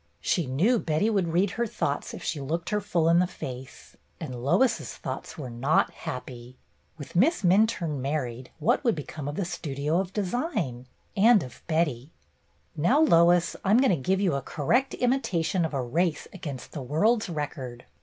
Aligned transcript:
She 0.19 0.47
knew 0.47 0.79
Betty 0.79 1.11
would 1.11 1.27
read 1.27 1.51
her 1.51 1.67
thoughts 1.67 2.11
if 2.11 2.23
she 2.23 2.41
looked 2.41 2.69
her 2.71 2.81
full 2.81 3.07
in 3.07 3.19
the 3.19 3.27
face. 3.27 3.95
And 4.19 4.43
Lois's 4.43 4.97
thoughts 4.97 5.37
were 5.37 5.51
not 5.51 5.91
happy. 5.91 6.57
With 6.97 7.15
Miss 7.15 7.43
Minturne 7.43 8.01
married 8.01 8.49
what 8.57 8.83
would 8.83 8.95
be 8.95 9.03
come 9.03 9.27
of 9.27 9.35
the 9.35 9.45
Studio 9.45 9.99
of 9.99 10.11
Design— 10.11 10.87
and 11.29 11.43
of 11.43 11.61
Betty! 11.67 12.13
"Now, 12.75 12.99
Lois, 12.99 13.55
I 13.63 13.69
'm 13.69 13.77
going 13.77 13.91
to 13.91 13.95
give 13.95 14.19
you 14.19 14.33
a 14.33 14.41
cor 14.41 14.65
rect 14.65 14.95
imitation 14.95 15.63
of 15.65 15.73
a 15.75 15.83
race 15.83 16.27
against 16.33 16.71
the 16.71 16.81
world's 16.81 17.29
record. 17.29 17.85